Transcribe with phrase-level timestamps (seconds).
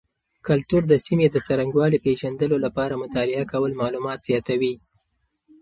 [0.47, 4.73] کلتور د سیمې د څرنګوالي پیژندلو لپاره مطالعه کول معلومات زیاتوي.